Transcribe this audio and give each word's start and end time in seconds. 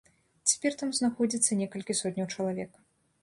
Цяпер 0.51 0.77
там 0.79 0.89
знаходзіцца 0.99 1.59
некалькі 1.61 1.99
сотняў 2.01 2.27
чалавек. 2.37 2.71